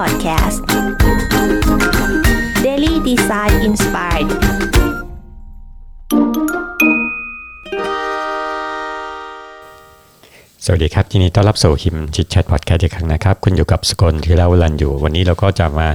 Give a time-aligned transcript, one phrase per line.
[0.00, 0.58] Podcast
[2.66, 4.28] Daily Design Inspired
[10.64, 15.88] สวัสดีครับ ที่นี้ต้อนรับสู่คิมชิดแชทพอดแคสต์อีกครั้งนะครับ คุณอยู่กับสกลที่เราลันอยู่ วันนี้เราก็จะมา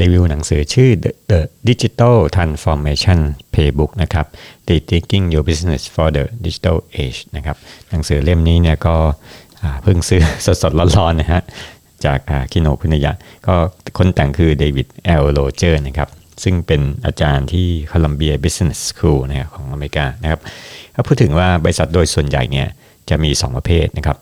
[0.00, 3.18] รีวิวหนังสือชื่อ The, The Digital Transformation
[3.52, 4.26] Playbook นะครับ
[4.68, 7.56] Rethinking Your Business for the Digital Age นะครับ
[7.90, 8.96] หนังสือเล่มนี้เนี่ยก็
[9.82, 10.22] เพิ่งซื้อ
[10.62, 11.42] สดๆร้อนๆนะฮะ
[12.04, 12.18] จาก
[12.52, 13.12] คิโนะคุนิยะ
[13.46, 13.54] ก็
[13.98, 16.08] คนแต่งคือเดวิด แอลโรเจอร์สนะครับ
[16.42, 20.40] ซึ่งเป็นอาจารย์ที่ Columbia Business School นะครับของอเมริกานะครับ
[20.94, 22.68] ถ้าพูดถึงว่าบริษัทโดยส่วนใหญ่เนี่ย
[23.10, 24.16] จะมี 2 ประเภทนะครับ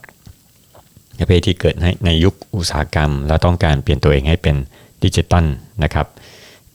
[1.19, 4.55] ประเภทที่เกิดในในยุคอุตสาหกรรม แล้วต้องการเปลี่ยนตัวเองให้เป็น
[5.03, 5.45] ดิจิตอล
[5.83, 6.07] นะครับ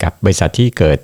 [0.03, 0.99] กับบริษัทที่เกิด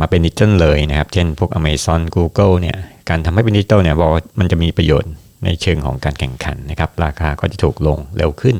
[0.00, 2.76] มาเป็นดิจิตอลเลยนะครับ เช่นพวก Amazon Google เนี่ย
[3.08, 5.10] การทำให้เป็นดิจิตอลเนี่ยบอกว่ามันจะมีประโยชน์
[5.44, 8.56] ในเชิงของการแข่งขันนะครับ ราคาก็จะถูกลงเร็วขึ้น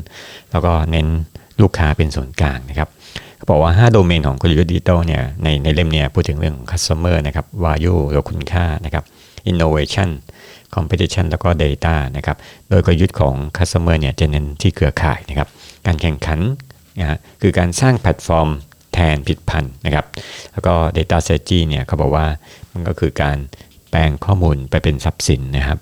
[0.51, 1.07] แล้วก็เน้น
[1.61, 2.89] ลูกค้าเป็นศูนย์กลางนะครับ
[3.37, 9.03] เขาบอกว่า 5 โดเมนของกลยุทธ์ดิจิตอลเนี่ยในในเล่มเนี่ยพูดถึงเรื่องของ customer นะครับ value หรือคุณค่านะครับ
[9.51, 10.09] innovation
[10.75, 12.37] competition แล้วก็ data นะครับ
[12.69, 15.47] โดยกลยุทธ์ของ customer เนี่ยจะเน้นที่เครือข่ายนะครับ
[15.85, 16.39] การแข่งขัน
[16.99, 18.49] นะฮะคือการสร้างแพลตฟอร์ม
[18.93, 20.05] แทนผลิตภัณฑ์นะครับ
[20.53, 22.25] แล้วก็ data strategy เนี่ยเขาบอกว่า
[22.71, 23.37] มันก็คือการ
[23.89, 25.79] แปลงข้อมูลไปเป็นทรัพย์สินนะครับ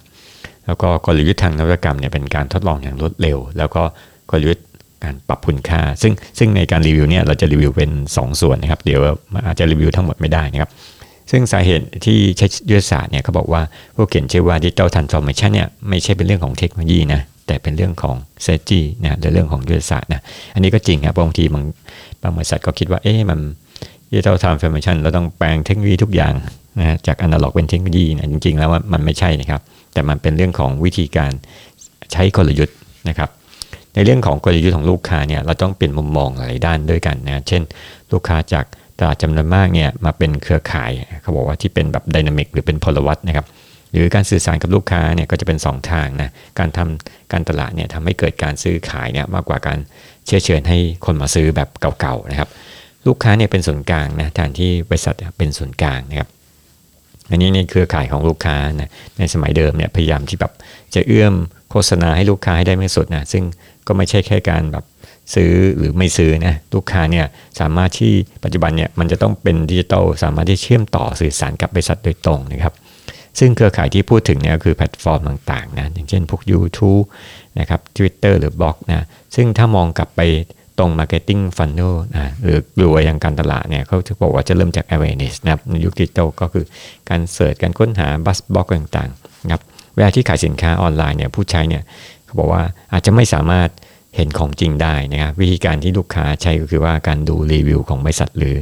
[0.69, 3.83] แล้วก็กลยุทธ์ทางนวัตกรรมเนี่ยเป็นการทดลองอย่างรวดเร็ว แล้วก็
[4.29, 4.65] กลยุทธ์
[5.03, 8.99] การปรับคุณค่า ซึ่งซึ่งในการรีวิวเนี่ยเราจะรีวิวเป็น 2 ส่วนนะครับ เดี๋ยว
[9.47, 10.69] อาจจะรีวิวทั้งหมดไม่ได้นะครับ
[11.31, 13.61] ซึ่งสาเหตุที่ใช้ยุทธศาสตร์เนี่ยเขาบอกว่า
[13.95, 20.21] พวกเขียนชื่อว่า Digital Transformation เนี่ยไม่ใช่เป็นเรื่องของเทคโนโลยีนะแต่เป็นเรื่องของ s t r a t e g นะหรือเรื่องของยุทธศาสตร์นะ
[20.53, 21.63] อันนี้ก็จริงครับบางทีบาง
[22.21, 23.39] บางบริษัทก็คิดว่าเอ๊ะมัน
[24.11, 26.33] Digital Transformation เราต้องแปลงเทคโนโลยีทุกอย่าง
[26.79, 29.61] นะจากอนาล็อกเป็นเทคโนโลยีนะจริงๆ แล้วมันไม่ใช่นะครับ
[29.93, 31.31] แต่มันเป็นเรื่องของวิธีการ
[32.11, 32.75] ใช้กลยุทธ์
[33.09, 33.29] นะครับ
[33.95, 37.61] ในเรื่องของกลยุทธ์ของลูกค้าเนี่ยเราต้องเปลี่ยนมุมมองหลายด้านด้วยกันนะเช่น
[38.11, 38.65] ลูกค้าจาก
[38.99, 40.91] ตลาดจำนวนมากเนี่ยมาเป็นเครือข่าย
[41.21, 43.45] เขาบอกว่าที่เป็นแบบดินามิกหรือเป็นพลวัตนะครับ
[43.91, 49.77] หรือการสื่อสารกับลูกค้าเนี่ยก็จะเป็น 2 ทางนะการทำการตลาดเนี่ยทำให้เกิดการซื้อขายเนี่ยมากกว่าการ
[50.25, 51.69] เชื้อเชิญให้คนมาซื้อแบบ
[51.99, 52.49] เก่าๆนะครับ
[53.07, 56.29] ลูกค้าเนี่ยเป็นศูนย์กลางนะแทนที่บริษัทเป็นศูนย์กลางนะครับ
[57.29, 60.51] อันนี้ในเครือข่ายของลูกค้านะในสมัยเดิมเนี่ยพยายามที่แบบ
[60.95, 61.33] จะเอื้อม
[61.71, 63.43] โฆษณาให้ลูกค้าให้ได้ไม่สุดนะซึ่ง
[63.87, 64.85] ก็ไม่ใช่แค่การแบบ
[65.35, 67.25] ซื้อหรือไม่ซื้อนะลูกค้าเนี่ย
[67.59, 68.13] สามารถที่
[68.43, 72.73] ปัจจุบันเนี่ยมันจะต้องเป็นดิจิทัลสามารถที่เชื่อมต่อสื่อสารกับบริษัทโดยตรงนะครับ
[73.39, 77.05] ซึ่งเครือข่ายที่พูดถึงเนี่ยคือแพลตฟอร์มต่างๆนะอย่างเช่นพวก YouTube
[77.59, 80.21] นะครับ Twitter หรือบล็อกนะซึ่งถ้ามองกลับไป
[80.79, 86.65] ตรง Marketing Funnel นะหรือกรวยอย่างการตลาดเนี่ยเขาจะบอกว่าจะเริ่มจาก awareness นะครับในยุคดิจิทัลก็คือ
[87.09, 89.61] การ search การค้นหา buzz บล็อกต่างๆนะครับ
[89.95, 91.83] เวลาที่ขายสินค้าออนไลน์เนี่ยผู้ใช้เนี่ย
[92.25, 92.63] เขาบอกว่า
[92.93, 93.69] อาจจะไม่สามารถ
[94.15, 98.55] เห็นของจริงได้นะครับวิธีการที่ลูกค้าใช้ก็คือว่าการดูรีวิวของบริษัทหรือ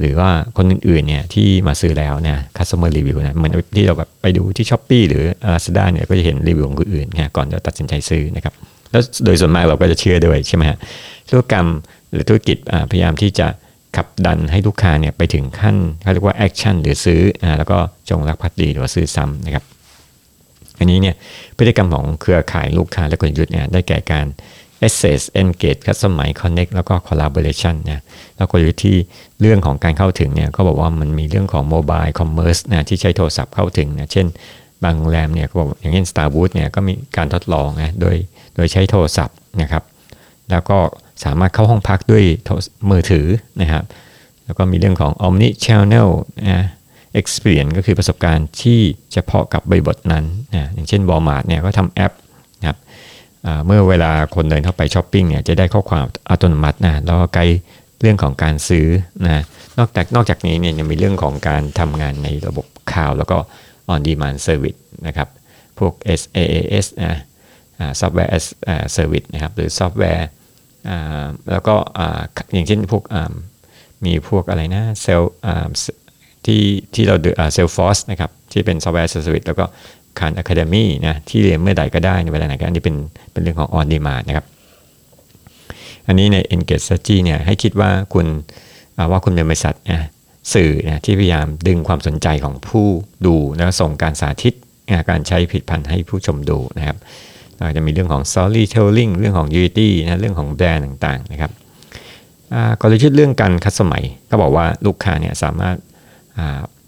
[0.00, 8.54] หรือว่าคนอื่นๆเนี่ยที่มาซื้อแล้วเนี่ย customer review นะเหมือนที่เราแบบไปดูที่ s h อ p e e หรือ Lazada เนี่ยก็จะเห็นรีวิวของคนอื่นนะก่อนจะตัดสินใจซื้อนะครับ
[8.90, 10.78] แล้วโดยส่วนมากเราก็จะเชื่อด้วยใช่ไหมฮะ
[11.28, 11.66] ธุรกรรม
[12.10, 12.56] หรือธุรกิจ
[12.90, 13.46] พยายามที่จะ
[13.96, 17.78] ขับดันให้ลูกค้าเนี่ยไปถึงขั้นเขาเรียกว่าแอคชั่นหรือซื้ออแล้วก็
[18.10, 19.64] จงรักภักดีหรือว่าซื้อซ้ำนะครับ
[20.78, 21.14] อันนี้เนี่ย
[21.56, 24.26] พฤติกรรมของเครือข่ายลูกค้าและกลยุทธ์เนี่ยได้แก่การ
[24.86, 28.02] Access Engage Customize Connect แล้วก็ Collaboration นะ
[28.38, 28.96] แล้วก็อยู่ที่
[29.40, 34.26] เรื่องของการเข้าถึงเนี่ยก็บอกว่ามันมีเรื่องของ Mobile Commerce นะที่ใช้โทรศัพท์เข้าถึงนะเช่น
[34.84, 38.16] บางโรงแรมเนี่ยก็บอกอย่างเช่น Starwood เนี่ยก็มีการทดลองนะโดย
[38.54, 39.82] โดยใช้โทรศัพท์นะครับ
[40.50, 40.78] แล้วก็
[41.24, 42.24] สามารถเข้าห้องพักด้วย
[42.90, 43.26] มือถือ
[43.62, 43.84] นะครับ
[44.44, 46.08] แล้วก็มีเรื่องของ Omni Channel
[46.48, 46.66] นะ
[47.20, 48.80] Experience ก็คือประสบการณ์ที่
[49.12, 50.24] เฉพาะกับบริบทนั้น
[50.54, 52.12] นะอย่างเช่น Walmart เนี่ยก็ทำแอป
[52.60, 52.78] นะครับ
[53.66, 57.58] เมื่อเวลาคนเดินเข้าไปช้อปปิ้งเนี่ยจะได้ข้อความอัตโนมัตินะแล้วก็ไกด์
[58.00, 58.86] เรื่องของการซื้อ
[59.26, 59.42] นะ
[59.78, 63.38] นอกจากนอกจากนี้เนี่ยยังมีเรื่องของการทำงานในระบบข่าว แล้วก็
[63.92, 65.28] on demand service นะครับ
[65.78, 67.16] พวก SaaS นะ
[68.00, 68.46] ซอฟต์แวร์ as
[68.96, 70.28] service นะครับหรือซอฟต์แวร์
[71.50, 71.74] แล้วก็
[72.52, 73.02] อย่างเช่นพวก
[74.04, 75.22] มีพวกอะไรนะเซล
[76.46, 76.62] ที่
[76.94, 77.16] ที่เรา
[77.54, 79.64] Salesforce นะครับที่เป็น software service แล้วก็
[80.18, 82.96] คานอะคาเดมี่นะที่เรียนเมื่อใดก็ได้ในเวลาไหนก็อันนี้เป็น
[83.32, 84.46] เป็นเรื่องของ on demand นะครับ
[86.06, 88.26] อันนี้ใน engage strategy เนี่ยให้คิดว่าคุณ
[89.10, 90.00] ว่าคุณเป็นบริษัทนะ
[90.54, 92.88] สื่อนะที่พยายามดึงความสนใจของผู้
[93.26, 94.54] ดูแล้วส่งการสาธิต
[95.10, 96.96] การใช้ผลิตภัณฑ์ให้ผู้ชมดูนะครับ
[97.76, 101.52] จะมีเรื่องของ storytelling เรื่องของ unity นะเรื่องของแบรนด์ต่างๆนะครับ
[102.80, 105.76] กลยุทธ์เรื่องการคัดสมัยก็บอกว่าลูกค้าเนี่ยสามารถ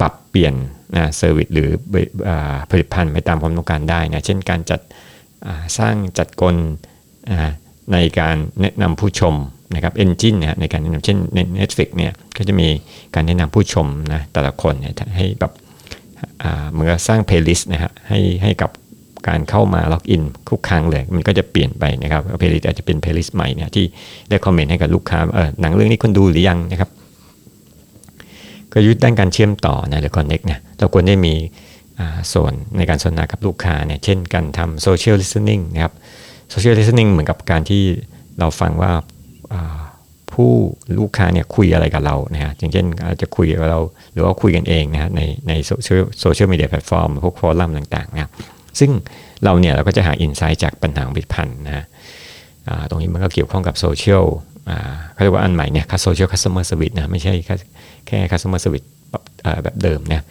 [0.01, 0.55] ปรับเปลี่ยน
[0.97, 1.71] นะ service หรือ
[2.71, 4.81] ผลิตภัณฑ์ไปตามความต้องการได้นะเช่นการจัด
[5.79, 6.55] สร้างจักรกล
[7.93, 9.35] ในการแนะนำผู้ชม
[9.75, 12.69] นะครับ engine นะในการแนะนำเช่นใน Netflix เนี่ย ก็จะมี
[13.15, 15.53] การแนะนำผู้ชมนะแต่ละคนเนี่ยให้แบบ
[16.73, 18.71] เหมือนสร้าง playlist นะฮะให้ให้กับ
[19.29, 23.85] การเข้ามาล็อกอินทุกครั้งเลย มันก็จะเปลี่ยนไปนะครับ playlist อาจจะเป็น playlist ใหม่เนี่ยที่
[24.29, 26.91] recommend ให้กับลูกค้าเออหนังเรื่องนี้คุณดูหรือยังนะครับ
[28.73, 31.35] กลยุทธ์ด้านการเชื่อมต่อนะหรือ connect เนี่ยเราควรได้มี
[32.33, 35.93] ส่วนในการสนทนากับลูกค้าเนี่ยเช่นการทำ social listening นะครับ
[36.53, 37.83] social listening เหมือนกับการที่
[38.39, 38.93] เราฟังว่า
[40.35, 40.51] ผู้
[40.99, 43.81] ลูกค้าเนี่ยคุยอะไรกับเรานะฮะอย่างเช่นอาจจะคุยกับเรา
[44.13, 48.31] หรือว่าคุยกันเองนะฮะในใน social media platform พวก forum ต่างๆนะ
[48.79, 48.91] ซึ่ง
[49.45, 51.85] เราเนี่ยเราก็จะหา insight จากปัญหาผลิตภัณฑ์นะฮะ
[52.91, 54.25] ตรงนี้มันก็เกี่ยวข้องกับโซเชียล
[55.13, 57.55] เขาเรียกว่าอันใหม่เนี่ย cus social customer service นะไม่ใช่แค่
[58.07, 58.83] แค่ customer service
[59.65, 60.23] แบบเดิมนะ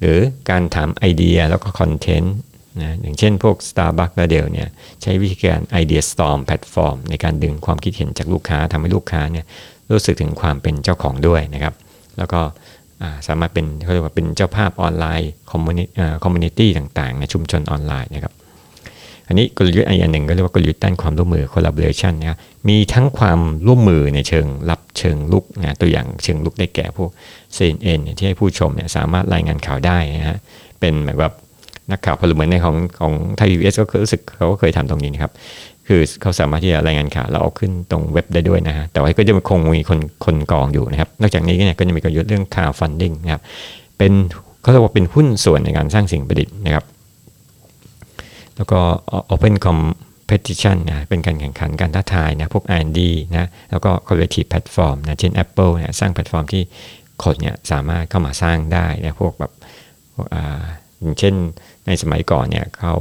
[0.00, 0.18] หรือ
[0.50, 2.36] การถามไอเดียแล้วก็ content
[2.82, 4.68] นะอย่างเช่นพวก Starbucks และ Dell เนี่ย
[5.02, 9.44] ใช้วิธีการ Idea Storm แพลตฟอร์มในการดึงความคิดเห็นจากลูกค้าทำให้ลูกค้าเนี่ย
[9.92, 11.74] รู้สึกถึงความเป็นเจ้าของด้วยนะครับ
[12.18, 12.40] แล้วก็
[13.26, 18.34] สามารถเป็นเขาเรียกว่าเป็นเจ้าภาพ online community ต่างๆในชุมชนออนไลน์นะครับ
[19.28, 22.38] อันนี้กลยุทธ์อีกอันหนึ่งก็เรียกว่ากลยุทธ์ด้านความร่วมมือ collaboration นะ
[22.68, 27.10] มีทั้งความร่วมมือในเชิงรับเชิงลุกนะตัวอย่างเชิงลุกได้แก่พวก
[27.56, 30.38] CNN ที่ให้ผู้ชมเนี่ยสามารถรายงานข่าวได้นะฮะ
[30.80, 31.32] เป็นแบบ
[31.90, 35.32] นักข่าวพลเมืองในของของไทยพีเอสก็รู้สึกเขาก็เคยทำตรงนี้นะครับ
[35.86, 43.42] คือเขาสามารถที่จะรายงานข่าวแล้วเอาขึ้นตรงเว็บได้ด้วยนะฮะแต่ว่าก็จะคงมีคนคนกองอยู่นะครับ นอกจากนี้เนี่ยก็จะมีกลยุทธ์เรื่อง crowdfunding นะครับ
[43.98, 44.12] เป็น
[44.60, 46.84] เขาเรียกว่าเป็นหุ้นส่วนในการสร้างสิ่งประดิษฐ์นะครับ
[48.56, 48.80] แล้วก็
[49.32, 53.00] Open Competition นะเป็นการแข่งขันการท้าทายนะพวก R&D
[53.36, 56.62] นะแล้วก็ Collaborative Platform นะเช่น Apple เนี่ยสร้างแพลตฟอร์มที่
[57.24, 59.52] คนเนี่ยสามารถเข้ามาสร้างได้นะพวกแบบ
[61.00, 61.34] อย่างเช่น
[61.86, 62.94] ในสมัยก่อนเนี่ยเขา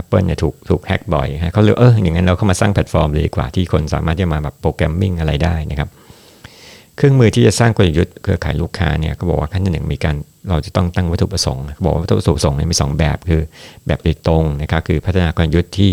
[0.00, 5.88] Apple เนี่ยถูกถูกแฮกบ่อยฮะเขาเลยเอออย่างนั้นเราเข้ามาสร้างแพลตฟอร์มเลยดีกว่าที่คนสามารถจะมาแบบ programming อะไรได้นะครับ
[6.96, 10.16] เครื่องมือที่จะสร้างกลยุทธ์เครือข่ายลูกค้าเนี่ยเขาบอกว่าขั้นที่หนึ่งมีการ
[10.48, 13.42] เราจะต้องตั้งวัตถุประสงค์บอกว่าวัตถุประสงค์เนี่ยมี 2 แบบคือ
[13.86, 15.90] แบบโดยตรงนะครับคือพัฒนากลยุทธ์ที่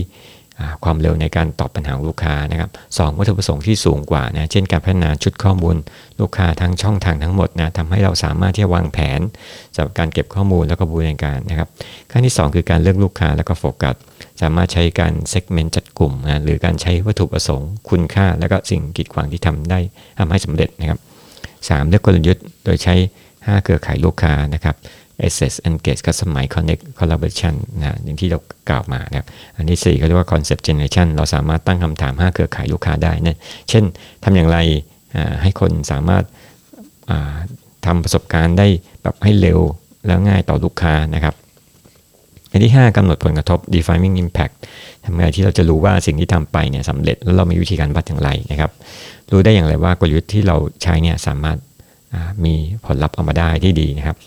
[0.84, 5.76] ความเร็วในการตอบปัญหาลูกค้านะครับสวัตถุประสงค์ที่สูงกว่านะเช่นการพัฒนาชุดข้อมูล
[6.20, 9.20] ลูกค้าทั้งช่องทางทั้งหมดนะทำให้เราสามารถที่จะวางแผน
[9.76, 11.68] สำหรับการเก็บข้อมูลแล้วก็บูรณาการนะครับ
[12.12, 13.96] ขั้นที่ 2 คือการเลือกลูกค้าแล้วก็โฟกัส
[14.42, 19.80] สามารถใช้การเซกเมนต์จัดกลุ่มนะหรือการใช้วัตถุประสงค์ คุณค่า แล้วก็สิ่งกีดขวางที่ทำได้
[20.20, 21.00] ทำให้สำเร็จนะครับ
[21.44, 21.90] 3.
[21.90, 22.96] เลือกกลยุทธ์โดยใช้
[23.28, 24.76] 5 เครือข่ายลูกค้านะครับ
[25.26, 28.40] Access Engage Customize Connect Collaboration นะอย่างที่เรา
[28.70, 33.38] กล่าวมานะครับอันที่ 4 ก็เรียกว่า Concept Generation เราสามารถตั้งคำถาม 5 เครือข่ายลูกค้าได้นะ
[33.70, 33.84] เช่น
[34.24, 34.58] ทำอย่างไร
[35.42, 36.24] ให้คนสามารถ
[37.86, 38.68] ทำประสบการณ์ได้
[39.04, 39.60] แบบให้เร็ว
[40.08, 41.34] แล้วง่ายต่อลูกค้านะครับ
[42.52, 44.54] อันที่ 5กำหนดผลกระทบ defining impact
[45.04, 48.72] ทำไงที่เราจะรู้ว่าสิ่งที่ทำไปเนี่ยสำเร็จแล้วเรามีวิธีการวัดอย่างไรนะครับ
[49.32, 51.58] รู้ได้อย่างไรว่ากลยุทธ์ที่เราใช้เนี่ยสามารถ
[52.46, 52.54] มี
[52.86, 54.18] ผลลัพธ์ออกมาได้ที่ดีนะครับ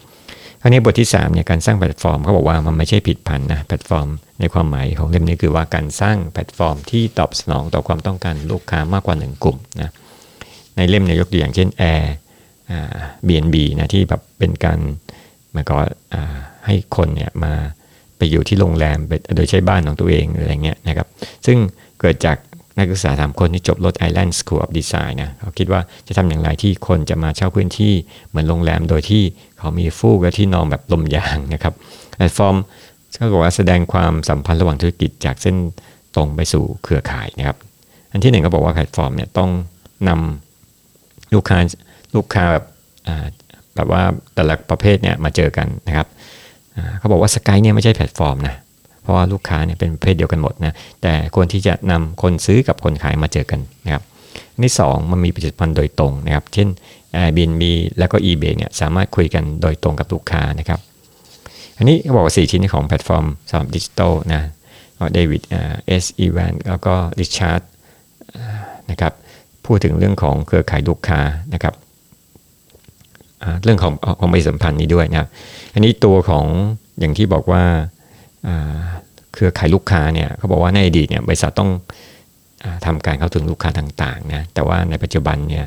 [0.64, 4.08] คราวนี้บทที่3เนี่ยการสร้างแพลตฟอร์มเขาบอกว่ามันไม่ใช่ผลิตภัณฑ์นะแพลตฟอร์ม
[4.40, 9.90] ในความหมายของเล่มนี้คือว่าการสร้างแพลตฟอร์มที่ตอบสนองต่อความต้องการลูกค้ามากกว่า 1 กลุ่มนะ
[10.76, 14.78] ในเล่มเนี่ยยกตัวอย่างเช่น Airbnb นะที่แบบเป็นการ
[15.54, 15.76] มาก็
[16.66, 17.52] ให้คนเนี่ยมา
[18.16, 18.98] ไปอยู่ที่โรงแรม
[19.36, 21.06] โดยใช้บ้านของตัวเองอะไรเงี้ยนะครับ
[21.46, 21.58] ซึ่ง
[22.00, 22.36] เกิดจาก
[22.76, 27.92] นักศึกษาสามคนที่จบรถ Island School of Design นะเขาคิดว่าจะทำอย่างไรที่คนจะมาเช่าพื้นที่
[28.28, 29.22] เหมือนโรงแรมโดยที่
[29.58, 31.74] เขามีฟูกและที่นอนแบบลมยางนะครับ
[32.16, 32.56] แพลตฟอร์ม
[33.18, 35.56] ก็บอกว่าแสดงความสัมพันธ์ระหว่างธุรกิจจากเส้น
[36.14, 37.56] ตรงไปสู่เครือข่ายนะครับ
[38.12, 39.50] อันที่หนึ่งก็บอกว่าแพลตฟอร์มเนี่ยต้อง
[40.08, 41.58] นำลูกค้า
[42.14, 42.64] ลูกค้าแบบ
[43.74, 44.02] แบบว่า
[44.34, 46.06] แต่ละประเภทเนี่ยมาเจอกันนะครับ
[46.98, 48.54] เขาบอกว่า Skype เนี่ยไม่ใช่แพลตฟอร์มนะ
[49.02, 54.02] เพราะว่าลูกค้าเนี่ยเป็นประเภทเดียวกันหมดนะแต่ควรที่จะนำคนซื้อกับคนขายมาเจอกันนะครับ
[54.54, 56.68] อันที่2มันมีผลิตภัณฑ์โดยตรงนะครับ เช่น
[57.20, 57.62] Airbnb
[57.98, 60.80] แล้วก็ eBay เนี่ยสามารถคุยกันโดยตรงกับลูกค้านะครับ
[61.78, 64.42] อันนี้เขาบอกว่า4ชนิดของแพลตฟอร์มสำหรับดิจิทัลนะ
[65.14, 65.42] David
[65.86, 66.04] S.
[66.18, 67.62] Evans แล้วก็ Richard
[68.90, 69.12] นะครับ
[69.66, 71.20] พูดถึงเรื่องของเครือข่ายลูกค้า
[71.54, 71.74] นะครับ
[73.64, 75.28] เรื่องของของบริสัมพันธ์นี้ด้วยนะครับ
[75.74, 76.46] อันนี้ตัวของ
[77.00, 77.62] อย่างที่บอกว่า
[79.34, 81.70] เครือข่ายลูกค้าเนี่ยเขาบอกว่าในอดีตเนี่ยบริษัทต้อง
[82.86, 85.64] ทำการเข้าถึงลูกค้าต่างๆนะแต่ว่าในปัจจุบันเนี่ย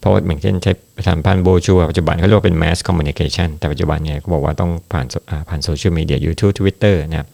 [0.00, 5.06] เพราะอย่างเช่นใช้ประธานพันธ์โบชัวปัจจุบันเขาเรียกว่าเป็น mass communication แต่ปัจจุบันเนี่ยเขาบอกว่าต้องผ่าน
[5.48, 7.26] ผ่านโซเชียลมีเดีย YouTube Twitter นะ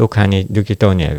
[0.00, 1.10] ลูกค้าในดิจิทัลเนี่ย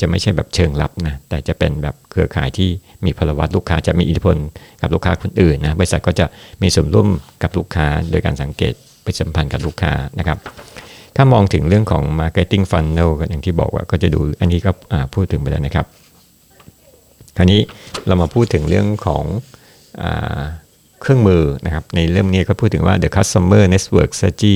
[0.00, 2.68] จะไม่ใช่แบบเชิงลับนะแต่จะเป็นแบบเครือข่ายที่
[3.04, 4.36] มีพลวัตลูกค้าจะมีอิทธิพล
[4.80, 6.26] กับลูกค้าคนอื่นนะบริษัทก็จะ
[6.62, 7.08] มีส่วนร่วม
[7.42, 8.72] กับลูกค้าโดยการสังเกต
[9.02, 10.38] ไปสัมพันธ์กับลูกค้านะครับ
[11.16, 14.70] ถ้ามองถึงเรื่องของ Marketing Funnel ก็อย่างที่บอกว่าก็จะดูอันนี้ก็
[15.14, 15.86] พูดถึงไปแล้วนะครับ
[17.36, 17.60] คราวนี้
[18.06, 19.24] เรามาพูดถึงเรื่องของ
[20.02, 20.04] อ
[21.00, 24.54] เครื่องมือนะครับ ในเรื่องนี้ก็พูดถึงว่า the customer network strategy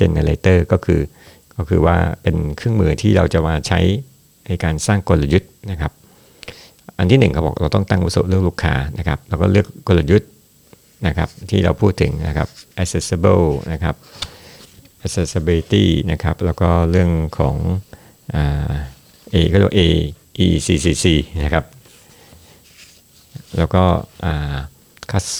[0.00, 1.00] generator ก็คือ
[1.56, 3.80] ก็คือว่าเป็นเครื่องมือที่เราจะมาใช้
[4.46, 5.92] ในการสร้างกลยุทธ์นะครับ
[6.98, 10.28] อันที่หนึ่งเขาบอกเราต้องตั้งวัตถุประสงค์เรื่องลูกค้านะครับแล้วก็เลือกกลยุทธ์
[11.06, 12.48] นะครับที่เราพูดถึงนะครับ
[12.82, 13.94] accessible นะครับ
[15.04, 17.56] accessibility นะครับ แล้วก็เรื่องของ
[18.34, 18.72] อ่า
[19.32, 19.82] A ก็เรียกว่า A
[20.44, 21.06] E C C C
[21.44, 21.64] นะครับ
[23.56, 23.82] แล้วก็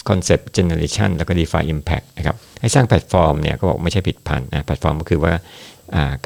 [0.09, 5.33] concept generation แล้วก็ define impact นะครับให้สร้างแพลตฟอร์มเนี่ยก็บอกไม่ใช่ผลิตภัณฑ์นะแพลตฟอร์มก็คือว่า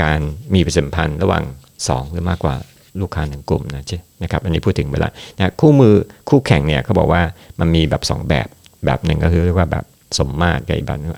[0.02, 0.20] การ
[0.54, 1.44] มีประสิทธิพันธ์ระหว่าง
[1.80, 2.56] 2 หรือมากกว่า
[3.02, 5.94] ลูกค้าหนึ่งกลุ่มนะใช่นะครับอันนี้พูดถึงไปแล้วนะคู่มือ
[6.30, 7.22] คู่แข่งเนี่ยเขาบอกว่า
[7.60, 8.48] มันมีแบบ 2 แบบ
[8.86, 9.86] แบบหนึ่งก็คือเรียกว่าแบบ
[10.18, 11.12] สมมาตรกับอีกแบบนึง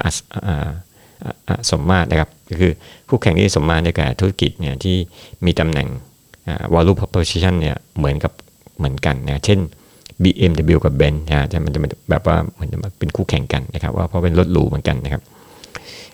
[0.47, 0.69] อ่า
[1.71, 2.71] สมมาตรนะครับก็คือ
[3.09, 4.95] คู่แข่งที่สมมาตรในการธุรกิจเนี่ยที่
[5.45, 5.87] มีตำแหน่ง
[6.73, 8.31] value proposition เนี่ยเหมือนกับ
[8.77, 9.59] เหมือนกันนะเช่น
[10.23, 15.21] BMW กับ Benz นะจะมันจะแบบว่าเหมือนจะเป็นคู่แข่งกันนะครับว่าเพราะเป็นรถหรูเหมือนกันนะครับ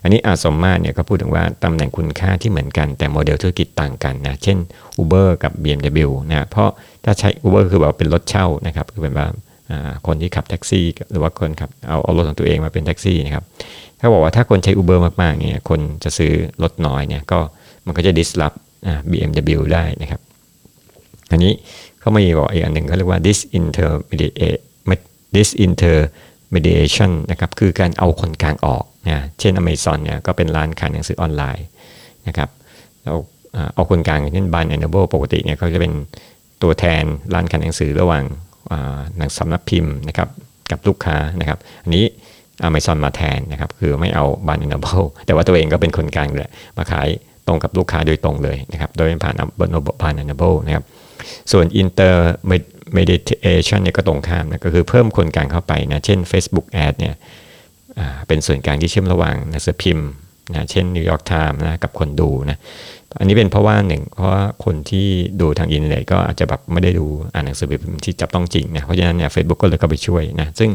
[0.03, 4.57] อันนี้อาสมมาตรเนี่ยก็พูดถึงว่าตำแหน่งคุณค่าที่เหมือนกันแต่โมเดลธุรกิจต่างกันนะเช่น
[5.01, 6.69] Uber กับ BMW นะเพราะ
[7.03, 9.27] ถ้าใช้ Uber คือแบบเป็นรถเช่านะครับคือเป็นว่า
[10.07, 13.43] คนที่ขับแท็กซี่ หรือว่าคนขับเอาเอารถของตัวเองมาเป็นแท็กซี่นะครับ
[13.99, 16.31] ถ้าบอกว่าถ้าคนใช้ Uber มากๆเนี่ยคนจะซื้อ
[16.63, 17.39] รถน้อยเนี่ยก็
[17.85, 18.57] มันก็จะ disrupt
[18.87, 20.21] อ่า BMW ได้นะครับ
[21.31, 21.51] อันนี้
[21.99, 24.61] เขาไม่บอกอีกอันหนึ่งเขาเรียกว่า disintermediate
[25.35, 31.65] disintermediation นะครับคือการเอาคนกลางออกนะเช่น Amazon เนี่ยก็เป็นร้านขายหนังสือออนไลน์
[32.27, 32.49] นะครับ
[33.03, 33.13] เรา
[33.55, 35.93] อ่าเอาคนกลางเช่น Barnes Noble ปกติเนี่ยเขาจะเป็น
[36.63, 38.23] ตัวแทนร้านขายหนังสือระหว่าง
[39.17, 40.29] หนังสำนักพิมพ์นะครับ
[40.71, 42.05] กับลูกค้านะครับอันนี้
[42.67, 47.07] Amazon มาแทนนะครับคือไม่เอา Barnes Noble แต่ว่าตัวเองก็เป็นคนกลางเลยมาขาย
[47.47, 50.83] ตรงกับลูกค้าโดยตรงเลยนะครับโดยไม่ผ่าน Barnes Noble นะครับ
[51.51, 57.15] ส่วน intermediation เนี่ยก็ตรงข้ามนะก็คือเพิ่มคนกลางเข้าไปนะเช่น Facebook Ad เนี่ย
[58.27, 60.07] เป็นส่วนกลางที่เชื่อมระหว่างหนังสือพิมพ์
[60.51, 62.57] นะเช่น New York Times นะกับคนดูนะ
[63.19, 65.07] อันนี้เป็นเพราะว่าหนึ่งเพราะว่าคนที่
[65.41, 70.69] ดูทางอินเทอร์เน็ตก็อาจจะแบบไม่ได้ดูอ่านหนังสือพิมพ์ที่จับต้องจริงนะเพราะฉะนั้นเนี่ย Facebook ก็เลยเข้าไปช่วยนะซึ่ง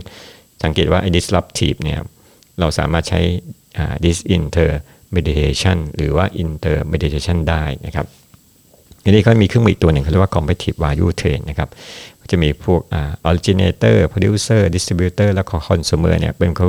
[0.64, 2.00] สังเกตว่าไอ้ disruptive เนี่ย
[2.60, 3.20] เราสามารถใช้
[3.78, 8.06] อ่า disintermediation หรือว่า intermediation ได้นะครับ
[9.04, 11.68] ทีนี้ก็มีเครื่องมืออีกตัวหนึ่งเขาเรียกว่า competitive value chain นะครับ
[12.30, 16.66] จะมีพวกอ่า originator producer distributor แล้วก็ consumer เนี่ยเป็นเขา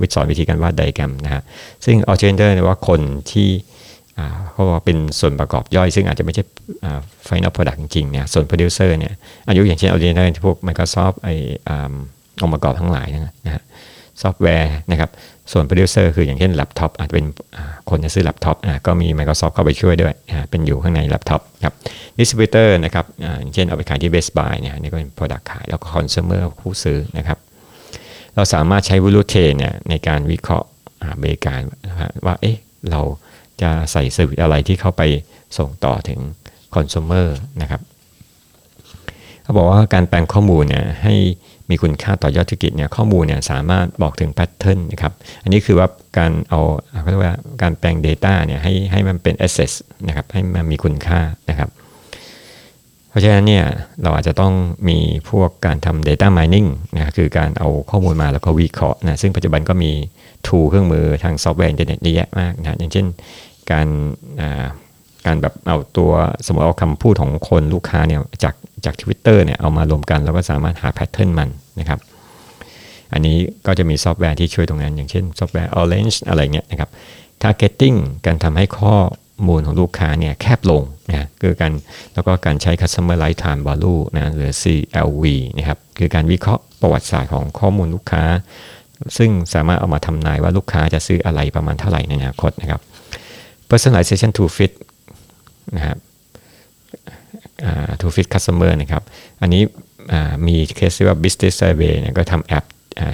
[0.00, 1.42] วิสอนวิธีการวาดไดแกรมนะฮะ
[1.84, 3.00] ซึ่ง originator เนี่ยว่าคน
[3.32, 3.48] ที่
[4.18, 6.42] อ่าเขาบอกว่าเป็นส่วนประกอบย่อย ซึ่งอาจจะไม่ใช่
[6.84, 9.14] อ่า final product จริงๆเนี่ยส่วน producer เนี่ย
[9.48, 11.28] อายุอย่างเช่น originator ที่พวก Microsoft ไอ
[11.68, 11.92] อ่า
[12.42, 13.06] องค์ประกอบทั้งหลาย
[13.46, 13.62] นะฮะ
[14.22, 15.10] ซอฟต์แวร์นะครับ
[15.52, 17.26] ส่วนโปรดิวเซอร์คืออย่างเช่นแล็ปท็อปอาจจะเป็น
[17.90, 18.56] คนจะซื้อแล็ปท็อป
[18.86, 20.14] ก็มี Microsoft เข้าไปช่วยด้วย
[20.50, 21.74] เป็นอยู่ข้างในแล็ปท็อปครับ
[22.18, 23.04] distributor นะครับ
[23.40, 27.38] อย่างเช่นเอาไปขายที่ Best Buy เนี่ยนี่ก็เป็น Product ขาย แล้วก็ Consumer ผู้ซื้อนะครับ
[28.34, 30.68] เราสามารถใช้ value train เนี่ยในการวิเคราะห์
[31.22, 31.60] บริการ
[32.26, 32.56] ว่าเอ๊ะ
[32.90, 33.00] เรา
[33.62, 35.02] จะใส่ service อะไรที่เข้าไป
[35.58, 36.20] ส่งต่อถึง
[36.74, 37.26] Consumer
[37.62, 37.80] นะครับ
[39.46, 41.14] เขาบอกว่าการแปลงข้อมูลเนี่ยให้
[41.70, 45.12] มีคุณค่าต่อยอดธุรกิจเนี่ยข้อมูลเนี่ยสามารถบอกถึง pattern นะครับ
[45.42, 45.88] อันนี้คือว่า
[46.18, 46.60] การเอา
[47.02, 49.72] เขาเรียกว่าการแปลง Data เนี่ยให้ให้มันเป็น asset
[50.06, 51.70] นะครับให้มันมีคุณค่านะครับ
[53.08, 53.64] เพราะฉะนั้นเนี่ย
[54.02, 54.52] เราอาจจะต้อง
[54.88, 54.98] มี
[55.30, 59.92] พวกการทำ data mining นะคือการเอาข้อมูลมาแล้วก็วิเคราะห์นะซึ่งปัจจุบันก็มี
[60.46, 63.06] tool เครื่องมือทางซอฟต์แวร์อินเทอร์เน็ตเยอะแยะมากนะอย่างเช่น
[63.72, 63.88] การ
[65.26, 66.10] การแบบเอาตัว
[66.46, 68.54] สมมติเอาคำพูดของคนลูกค้าเนี่ยจาก
[68.84, 71.48] จาก Twitter เนี่ยเอามารวมกัน แล้วก็สามารถหา pattern มัน
[71.80, 72.00] นะครับ
[73.12, 76.90] อันนี้ก็จะมีซอฟต์แวร์ที่ช่วยตรงนั้น อย่างเช่นซอฟต์แวร์ Orange อะไรเงี้ยนะครับ
[77.42, 78.96] Targeting การทำให้ข้อ
[79.46, 81.72] มูลของลูกค้าเนี่ยแคบลงนะคือการ
[82.14, 85.24] แล้วก็การใช้ Customer Lifetime Value นะหรือ CLV
[85.56, 88.22] นะครับคือการวิเคราะห์ประวัติศาสตร์ของข้อมูลลูกค้า
[89.18, 92.80] ซึ่งสามารถเอามาทำนายว่าลูกค้าจะซื้ออะไรประมาณเท่าไหร่ในอนาคตนะครับ
[93.70, 94.72] personalization to fit
[95.76, 95.98] นะครับ
[97.64, 99.02] อ่า to fit customer นะครับ
[99.42, 99.62] อันนี้
[100.46, 102.64] มีเคสที่ว่า business survey เนี่ยก็ทำแอป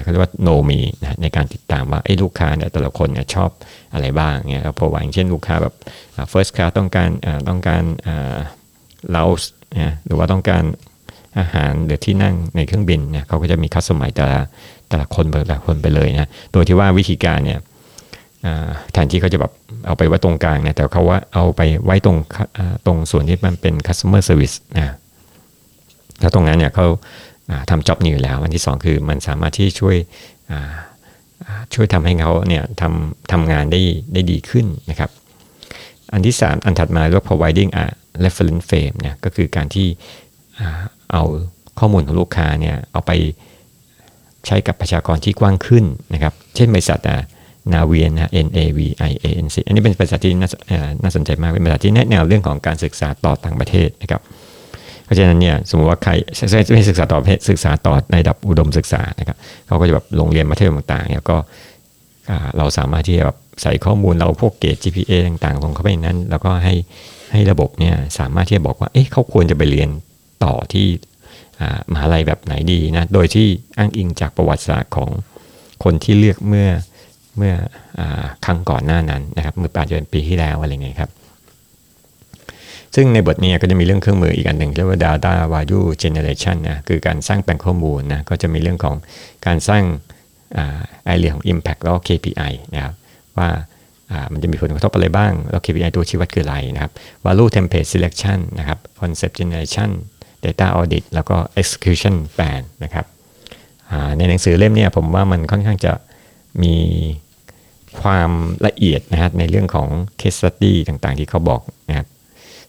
[0.01, 3.49] เขาเรียกว่า Know Me นะในการติดตามว่าไอ้ลูกค้าเนี่ยแต่ละคนเนี่ยชอบ
[3.93, 5.73] อะไรบ้างเนี่ยพอว่าอย่างเช่นลูกค้าแบบ
[6.31, 7.09] first class ต้องการ
[7.49, 8.37] ต้องการอ่า
[9.15, 9.45] lounge
[9.81, 10.63] นะหรือว่าต้องการ
[11.39, 14.39] อาหารหรือที่นั่งในเครื่องบินเนี่ยเขาก็จะมี customize แต่ละ
[14.89, 17.59] แต่ละคนแต่ละคนไปเลยนะ โดยที่ว่าวิธีการเนี่ย
[18.93, 19.51] แทนที่เขาจะแบบ
[19.85, 22.17] เอาไปไว้ตรงกลางเนี่ยแต่เขาว่าเอาไปไว้ตรง
[22.85, 24.95] ตรงส่วนที่มันเป็น customer service นะ
[26.19, 26.87] แล้วตรงนั้นเนี่ยเขา
[27.69, 29.95] ทำจ็อบนี้อยู่แล้ว อันที่สองคือมันสามารถที่ช่วย
[31.73, 33.81] ช่วยทำให้เขาเนี่ยทำทำงานได้
[34.13, 35.09] ได้ดีขึ้นนะครับ
[36.13, 37.85] อันที่สามอันถัดมาเรียกว่า providing a
[38.23, 39.87] reference frame เนี่ยก็คือการที่
[41.11, 41.23] เอา
[41.79, 43.11] ข้อมูลของลูกค้าเนี่ยเอาไป
[44.45, 47.17] ใช้กับประชากรที่กว้างขึ้นนะครับ เช่นบริษัทนา
[47.87, 48.79] เวียนนะ N A V
[49.09, 50.31] I A N C อันนี้เป็นบริษัทที่
[51.03, 54.21] น่าสนใจมาก เป็นบริษัทที่แนะแนวเรื่องของการศึกษาต่อต่างประเทศนะครับ
[55.05, 56.11] เพราะฉะนั้นเนี่ยสมมติว่าใคร
[56.73, 61.37] ไม่ศึกษาต่อประเทศศึกษาต่อในระดับอุดมศึกษานะครับเขาก็จะแบบโรงเรียนมัธยมต่างๆเนี่ยก็
[62.57, 66.75] เราสามารถที่จะแบบใส่ข้อมูลเราพวกเกรด GPA ต่างๆลงเข้าไปนั้น แล้วก็ให้
[67.31, 69.89] ให้ระบบเนี่ยสามารถที่จะบอกว่าเอ๊ะเขาควรจะไปเรียน
[70.43, 70.87] ต่อที่
[71.91, 75.09] มหาลัยแบบไหนดีนะ โดยที่อ้างอิงจากประวัติศาสตร์ของ
[75.83, 76.69] คนที่เลือกเมื่อ
[77.37, 77.53] เมื่อ
[77.99, 78.01] อ
[78.45, 81.11] ครั้งก่อนหน้านั้นนะครับเมื่อปลายเดือนปีที่แล้วอะไรเงี้ยครับ
[82.95, 88.95] ซึ่งในบทนี้ก็จะมีเรื่องเครื่องมืออีกอันหนึ่งเรียกว่า data value generation นะคือการสร้างแปลงข้อมูลนะก็จะมีเรื่องของ
[89.45, 89.83] การสร้าง
[91.05, 92.93] ไอเรียของ impact แล้วก็ KPI นะครับ
[93.37, 93.49] ว่า
[94.33, 96.91] มันจะมีผลกระทบอะไรบ้าง แล้ว KPI ตัวชี้วัดคืออะไรนะครับ
[97.25, 99.89] value template selection นะครับ concept generation
[100.45, 103.05] data audit แล้วก็ execution plan นะครับ
[104.17, 105.93] ในหนังสือเล่มนี้ผมว่ามันค่อนข้างจะ
[106.63, 106.75] มี
[108.01, 108.31] ความ
[108.67, 109.87] ละเอียดนะครับในเรื่องของ
[110.19, 112.07] case study ต่างๆ ที่เขาบอกนะครับ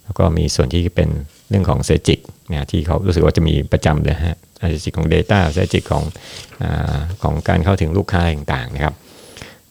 [0.04, 1.08] แล้วก็มีส่วนที่เป็น
[1.48, 4.38] เรื่องของเซจิกนะที่เขารู้สึกว่าจะมีประจำเลยฮะ
[4.70, 6.04] เซจิกของ Data เซจิกของ
[6.62, 6.64] อ
[7.22, 8.94] ของการเข้าถึงลูกค้าต่างๆนะครับ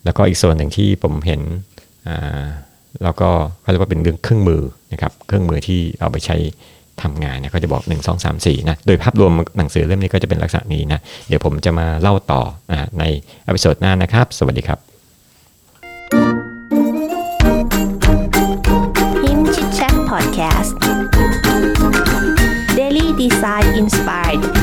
[0.05, 1.41] แล้วก็อีกส่วนหนึ่งที่ผมเห็น
[3.03, 3.29] แล้วก็
[3.61, 6.37] เขาเรียกว่าเป็นเรื่องเครื่องมือนะครับเครื่องมือที่เอาไปใช้
[7.01, 12.41] ทำงานเนี่ยก็จะบอก 1 2 3 4นะโดยภาพรวมหนังสือเล่มนี้ก็จะเป็นลักษณะนี้นะเดี๋ยวผมจะมาเล่าต่อ
[12.71, 13.03] อใน
[13.47, 14.92] อพิโซดหน้านะครับ สวัสดีครับ
[20.33, 20.73] Podcast.
[22.75, 24.62] Daily Design Inspired